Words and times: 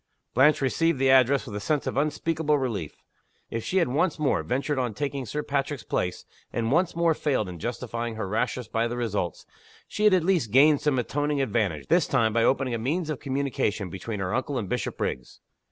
Blanche 0.33 0.61
received 0.63 0.97
the 0.97 1.11
address 1.11 1.45
with 1.45 1.55
a 1.55 1.59
sense 1.59 1.85
of 1.85 1.95
unspeakable 1.95 2.57
relief. 2.57 2.97
If 3.51 3.63
she 3.63 3.77
had 3.77 3.87
once 3.87 4.17
more 4.17 4.41
ventured 4.41 4.79
on 4.79 4.95
taking 4.95 5.27
Sir 5.27 5.43
Patrick's 5.43 5.83
place, 5.83 6.25
and 6.51 6.71
once 6.71 6.95
more 6.95 7.13
failed 7.13 7.47
in 7.47 7.59
justifying 7.59 8.15
her 8.15 8.27
rashness 8.27 8.67
by 8.67 8.87
the 8.87 8.97
results, 8.97 9.45
she 9.87 10.05
had 10.05 10.13
at 10.15 10.23
least 10.23 10.49
gained 10.49 10.81
some 10.81 10.97
atoning 10.97 11.39
advantage, 11.39 11.85
this 11.85 12.07
time, 12.07 12.33
by 12.33 12.43
opening 12.43 12.73
a 12.73 12.79
means 12.79 13.11
of 13.11 13.19
communication 13.19 13.91
between 13.91 14.19
her 14.19 14.33
uncle 14.33 14.57
and 14.57 14.67
Bishopriggs. 14.67 15.39